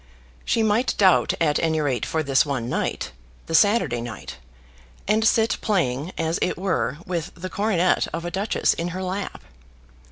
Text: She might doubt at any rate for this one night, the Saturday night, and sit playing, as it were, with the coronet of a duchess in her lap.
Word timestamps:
She 0.45 0.63
might 0.63 0.95
doubt 0.97 1.35
at 1.39 1.59
any 1.59 1.79
rate 1.79 2.07
for 2.07 2.23
this 2.23 2.43
one 2.43 2.67
night, 2.67 3.11
the 3.45 3.53
Saturday 3.53 4.01
night, 4.01 4.37
and 5.07 5.23
sit 5.27 5.59
playing, 5.61 6.11
as 6.17 6.39
it 6.41 6.57
were, 6.57 6.97
with 7.05 7.31
the 7.35 7.51
coronet 7.51 8.07
of 8.11 8.25
a 8.25 8.31
duchess 8.31 8.73
in 8.73 8.87
her 8.97 9.03
lap. 9.03 9.43